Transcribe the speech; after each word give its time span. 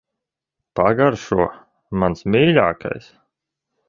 Pagaršo. 0.79 1.45
Mans 2.05 2.25
mīļākais. 2.37 3.11